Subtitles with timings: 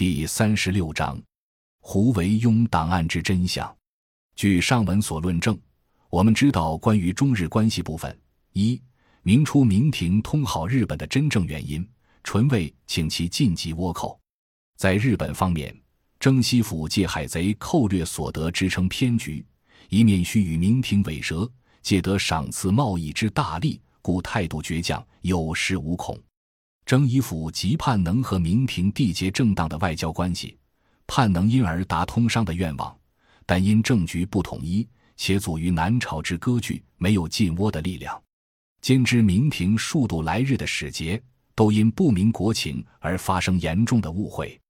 [0.00, 1.22] 第三十六章，
[1.82, 3.76] 胡惟庸档案之真相。
[4.34, 5.60] 据上文所论证，
[6.08, 8.18] 我们知道关于中日关系部分：
[8.54, 8.80] 一、
[9.20, 11.86] 明初明廷通好日本的真正原因，
[12.24, 14.18] 纯为请其晋级倭寇。
[14.78, 15.78] 在日本方面，
[16.18, 19.44] 征西府借海贼寇掠所得支撑偏局，
[19.90, 21.46] 一面须与明廷委蛇，
[21.82, 26.18] 借得赏赐贸易之大利，故态度倔强，有恃无恐。
[26.90, 30.58] 征夷府极盼能和明廷缔结正当的外交关系，
[31.06, 32.98] 盼能因而达通商的愿望，
[33.46, 34.84] 但因政局不统一，
[35.16, 38.20] 且阻于南朝之割据，没有进倭的力量。
[38.82, 41.22] 兼知明廷数度来日的使节，
[41.54, 44.60] 都因不明国情而发生严重的误会。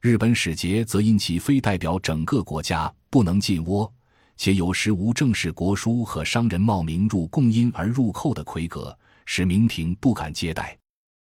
[0.00, 3.90] 日本使节则因其非代表整个国家，不能进倭，
[4.36, 8.96] 且有时无正式国书和商人冒名入贡因而入寇的魁格，
[9.26, 10.78] 使明廷不敢接待。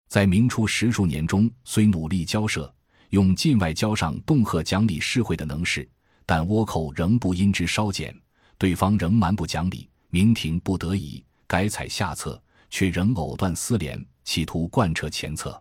[0.08, 2.72] 在明初十数年中，虽努力交涉，
[3.10, 5.88] 用境外交上恫吓讲理示会的能事，
[6.24, 8.16] 但倭寇仍不因之稍减，
[8.56, 12.40] 对方仍蛮不讲理，明廷不得已改采下策，
[12.70, 15.60] 却仍藕断丝连，企图贯彻前策。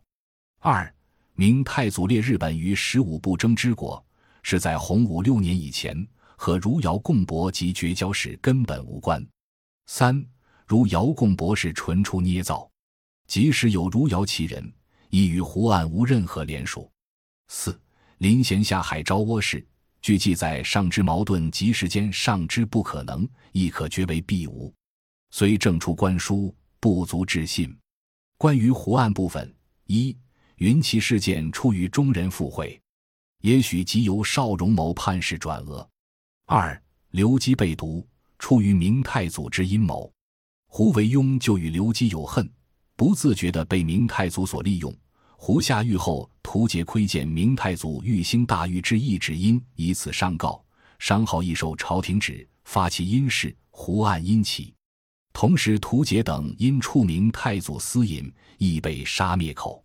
[0.60, 0.94] 二，
[1.34, 4.04] 明太祖列日本于十五不争之国，
[4.44, 9.26] 是在洪武六年以前，和如遥贡博及绝交时根本无关。
[9.88, 10.24] 三，
[10.68, 12.70] 如遥贡博是纯出捏造。
[13.28, 14.74] 即使有如遥其人，
[15.10, 16.92] 亦与胡案无任何联属。
[17.48, 17.80] 四
[18.20, 19.66] 林贤下海招倭事，
[20.02, 24.74] 据记载上之矛盾及时间上之不可能，亦可决为必无。
[25.32, 27.76] 虽正出官书，不足置信。
[28.38, 29.54] 关于胡案部分，
[29.86, 30.16] 一
[30.58, 32.80] 云奇事件出于中人附会，
[33.42, 35.88] 也许即由邵荣谋叛事转讹；
[36.46, 38.08] 二刘基被毒，
[38.40, 40.12] 出于明太祖之阴谋，
[40.68, 42.50] 胡惟庸就与刘基有恨。
[42.96, 44.96] 不自觉地被明太祖所利用，
[45.36, 50.64] 胡下狱后图节窥见明太祖欲兴大狱之意旨因，以此上告，
[51.00, 54.74] 商号亦受朝廷旨，发起因事，胡案因起。
[55.34, 59.84] 同时，图节等因触明太祖私隐，亦被杀灭口。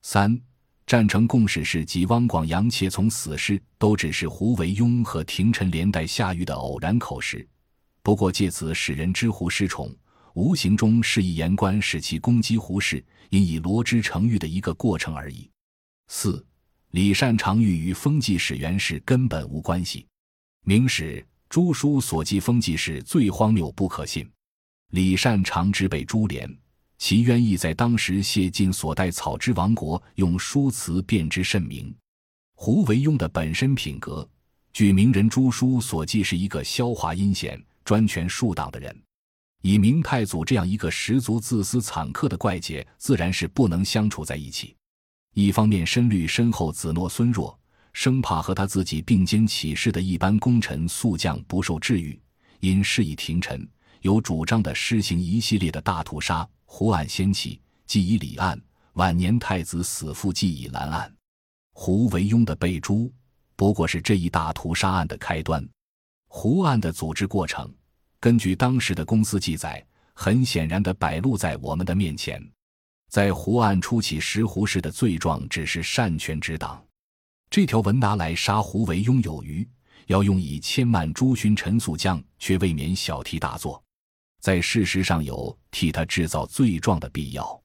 [0.00, 0.40] 三
[0.86, 7.46] 战成共使事及汪广洋且从死事，都只是胡惟庸和廷臣连带下狱的偶然口实，
[8.02, 9.94] 不过借此使人知胡失宠。
[10.36, 15.48] 无形中是以言官使其攻击胡氏，因以罗织成玉的一个过程而已。
[16.08, 16.44] 四
[16.90, 20.06] 李善长欲与封记史原氏根本无关系。
[20.62, 24.30] 明史朱书所记封记史最荒谬不可信。
[24.90, 26.54] 李善长之被株连，
[26.98, 31.94] 其冤亦在当时谢晋所代草之王国，用书辞辨之甚明。
[32.56, 34.28] 胡惟庸的本身品格，
[34.74, 38.94] 据名人朱书所记，是一个消华阴险、专权数党的人。
[39.66, 44.76] 以明太祖这样一个十足自私惨刻的怪杰，自然是不能相处在一起。
[45.34, 47.58] 一方面深虑身后子诺孙若，
[47.92, 52.16] 生怕和他自己并肩起事的一般功臣宿将不受治愈，
[52.60, 53.68] 因事已廷臣，
[54.02, 56.48] 有主张的施行一系列的大屠杀。
[56.64, 58.56] 胡案先起，即以李案；
[58.92, 61.12] 晚年太子死父即以蓝案。
[61.72, 63.12] 胡惟庸的被诛，
[63.56, 65.68] 不过是这一大屠杀案的开端。
[66.28, 67.68] 胡案的组织过程。
[68.20, 69.84] 根据当时的公司记载，
[70.14, 72.42] 很显然的摆露在我们的面前。
[73.08, 76.82] 在胡案初起时，胡氏的罪状只是擅权之党。
[77.48, 79.66] 这条文拿来杀胡惟庸有余，
[80.06, 83.80] 要用以千万诸勋陈素将，却未免小题大做。
[84.40, 87.62] 在事实上有替他制造罪状的必要。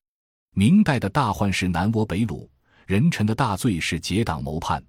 [0.54, 2.48] 明代的大患是南倭北虏，
[2.86, 4.84] 人臣的大罪是结党谋叛。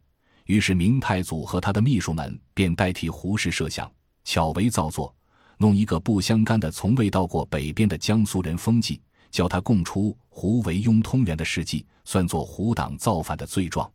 [0.47, 3.91] 于是明太祖和他的秘书们便代替胡氏设想，
[4.25, 5.15] 巧为造作。
[5.63, 9.01] 弄一个不相干的、从未到过北边的江苏人封记，
[9.31, 13.89] 叫他供出胡惟庸通元的事迹，算作胡党造反的罪状。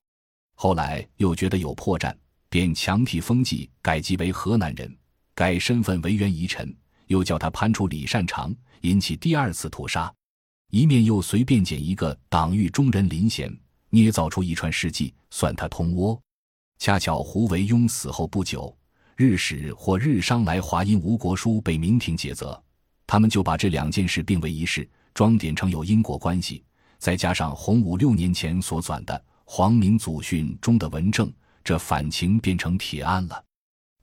[0.56, 2.16] 后来又觉得有破绽，
[2.48, 4.98] 便强替封记改籍为河南人，
[5.36, 6.74] 改身份为元遗臣，
[7.08, 10.10] 又叫他攀出李善长，引起第二次屠杀。
[10.72, 13.54] 一面又随便捡一个党狱中人林贤，
[13.90, 16.18] 捏造出一串事迹，算他通倭。
[16.80, 18.74] 恰巧胡惟庸死后不久。
[19.18, 22.64] 日使或日商来华因吴国书被明廷解责，
[23.08, 26.64] 他们就把这两件事并为一事，装点成有因果关系。
[27.00, 31.34] 再加上洪武六年前所纂的《皇明祖训》中的文正，
[31.64, 33.44] 这反情变成铁案了。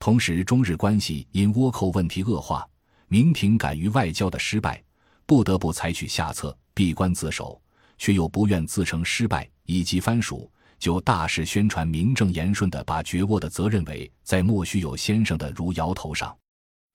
[0.00, 2.68] 同时，中日关系因倭寇问题恶化，
[3.06, 4.82] 明廷敢于外交的失败，
[5.26, 7.62] 不得不采取下策，闭关自守，
[7.98, 10.50] 却又不愿自称失败，以及藩属。
[10.78, 16.36] 就大肆宣传，名正言顺地把绝倭的责任委在莫须有先生的如窑头上，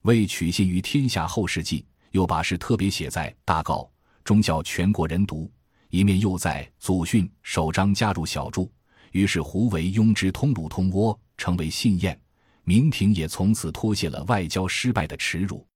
[0.02, 3.90] 为取信于天下后世记，又把事特别写在大告
[4.24, 5.50] 中，教全国人读。
[5.88, 8.70] 一面又在祖训首章加入小注，
[9.10, 12.16] 于是胡惟庸之通鲁通倭成为信验，
[12.62, 15.66] 明廷也从此脱卸了外交失败的耻辱。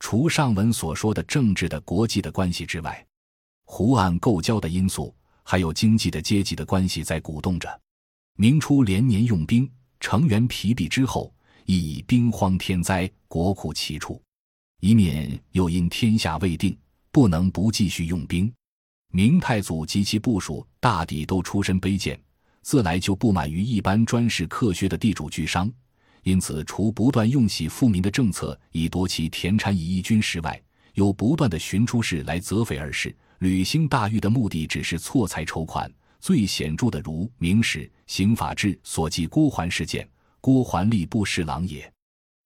[0.00, 3.02] 除上文所说的政治的国际的关系之外，
[3.64, 5.14] 胡案构交的因素
[5.44, 7.80] 还有经济的阶级的关系在鼓动着。
[8.36, 9.70] 明初连年用兵，
[10.00, 11.32] 成员疲弊之后，
[11.66, 14.20] 亦以兵荒天灾，国库齐出；
[14.80, 16.76] 一面又因天下未定，
[17.12, 18.52] 不能不继续用兵。
[19.12, 22.20] 明太祖及其部属大抵都出身卑贱，
[22.62, 25.70] 自来就不满于一般专事克削的地主巨商，
[26.24, 30.60] 因此除不断用喜富民的政策以夺其田产以益军事外，
[30.94, 33.14] 又不断的寻出事来责匪二世，
[33.44, 35.92] 履行大狱的目的只是错财筹款。
[36.18, 40.08] 最显著的如《明史·刑法志》所记郭桓事件，
[40.40, 41.92] 郭桓吏部侍郎也。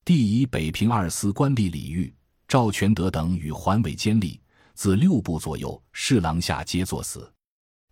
[0.05, 2.13] 帝以北平二司官吏李煜、
[2.49, 4.41] 赵全德等与桓伟监吏，
[4.75, 7.33] 自六部左右侍郎下皆作死，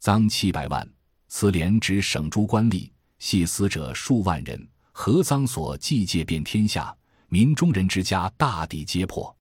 [0.00, 0.84] 赃七百万。
[1.28, 6.92] 此连指省诸官吏，系死者数万人，合赃所计借遍天下，
[7.28, 9.32] 民中人之家大抵皆破。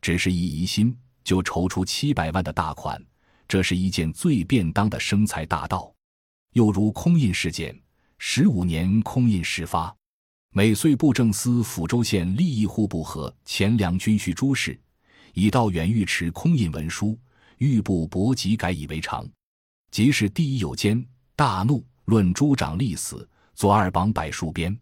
[0.00, 3.02] 只是一疑心，就筹出七百万的大款。
[3.48, 5.92] 这是一件最便当的生财大道，
[6.52, 7.78] 又如空印事件，
[8.18, 9.94] 十五年空印事发，
[10.54, 14.80] 每岁布政司抚州县利益户部和钱粮军需诸事，
[15.34, 17.18] 以到远御持空印文书，
[17.58, 19.28] 御部伯即改以为常。
[19.90, 21.04] 即使第一有奸，
[21.36, 24.74] 大怒，论诸长立死，左二榜百数鞭，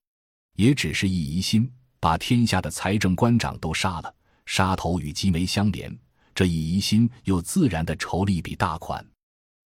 [0.55, 4.15] 也只是一疑心，把天下的财政官长都杀了，
[4.47, 5.99] 杀头与鸡眉相连。
[6.41, 9.07] 这一疑心又自然的筹了一笔大款，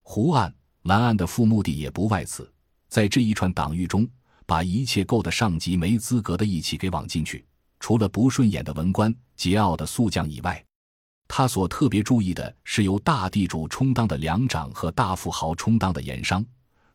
[0.02, 2.52] 胡案、蓝案的副目的也不外此，
[2.88, 4.08] 在这一串党狱中，
[4.44, 7.46] 把一切够得上级没资格的一起给网进去，
[7.78, 10.60] 除了不顺眼的文官、桀骜的宿将以外，
[11.28, 16.44] 他所特别注意的是由大地主充当的粮长和大富豪充当的盐商，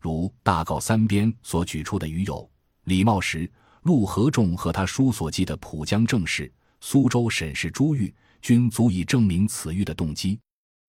[0.02, 2.52] 如大告三编所举出的余友
[2.84, 3.50] 李茂实、
[3.84, 6.52] 陆和仲和他叔所记的浦江正事、
[6.82, 8.14] 苏州沈氏朱玉。
[8.42, 10.40] 均足以证明此狱的动机。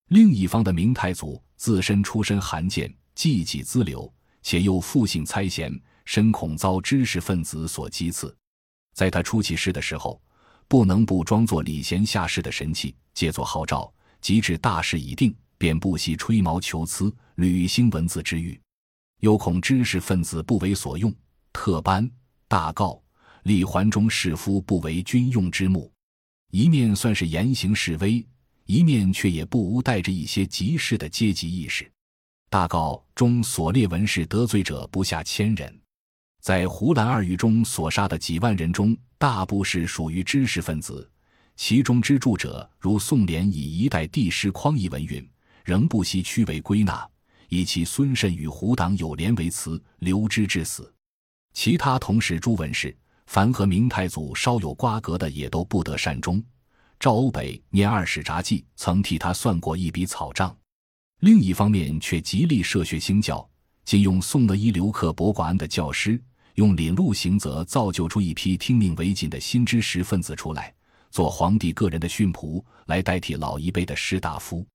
[0.08, 4.12] 另一方的明太祖自身出身寒贱，济己资流，
[4.42, 5.72] 且又复姓猜嫌，
[6.04, 8.36] 深恐遭知识分子所讥刺。
[8.94, 10.20] 在他出起事的时候，
[10.66, 18.60] 不能不装作礼贤下士的神气，借作号召，即至大事已定，便不惜吹毛求疵，履行文字之欲。
[19.20, 21.14] 又恐知识分子不为所用，
[21.52, 22.10] 特颁
[22.48, 23.00] 大告，
[23.44, 25.92] 立环中士夫不为军用之目。
[26.50, 28.24] 一面算是严刑示威，
[28.66, 31.90] 一面却也不无带着一些急事的阶级意识。
[32.48, 35.80] 大告中所列文士得罪者不下千人，
[36.40, 41.08] 在湖南二狱中所杀的几万人中，大部是属于知识分子。
[41.54, 45.24] 其中支柱者如宋濂以一代帝师匡义文允，
[45.64, 47.08] 仍不惜屈为归纳，
[47.48, 50.92] 以其孙慎与胡党有联为辞，留之至死。
[51.52, 52.96] 其他同时诸文士。
[53.30, 56.42] 凡和明太祖稍有瓜葛的，也都不得善终。
[56.98, 60.52] 赵欧北念二史札记，曾替他算过一笔草账。
[61.20, 63.48] 另一方面，却极力设学兴教，
[63.84, 66.20] 仅用宋德一留克博寡恩的教师，
[66.56, 70.74] 用领路行则造就出一批听命为谨的新知识分子出来，
[71.12, 74.66] 做皇帝个人的训仆，来代替老一辈的士大夫。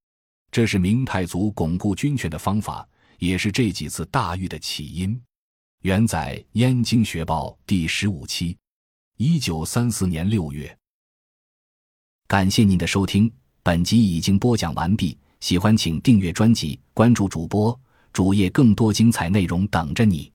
[0.49, 2.87] 这是明太祖巩固军权的方法，
[3.19, 5.21] 也是这几次大狱的起因。
[5.81, 8.57] 原载《燕京学报》第十五期，
[9.17, 10.75] 一九三四年六月。
[12.27, 15.17] 感谢您的收听，本集已经播讲完毕。
[15.41, 17.79] 喜欢请订阅专辑，关注主播
[18.11, 20.31] 主页，更多精彩内容等着你。